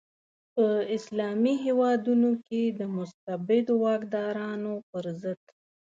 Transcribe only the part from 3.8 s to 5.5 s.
واکدارانو پر ضد.